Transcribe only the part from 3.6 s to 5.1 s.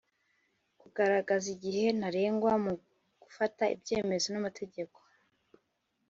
ibyemezo n'amategeko